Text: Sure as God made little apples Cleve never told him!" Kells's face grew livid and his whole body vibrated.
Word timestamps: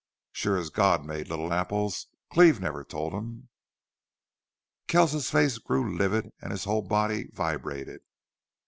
Sure 0.31 0.57
as 0.57 0.71
God 0.71 1.05
made 1.05 1.27
little 1.29 1.53
apples 1.53 2.07
Cleve 2.31 2.59
never 2.59 2.83
told 2.83 3.13
him!" 3.13 3.49
Kells's 4.87 5.29
face 5.29 5.59
grew 5.59 5.95
livid 5.95 6.33
and 6.41 6.49
his 6.51 6.63
whole 6.63 6.81
body 6.81 7.29
vibrated. 7.33 8.01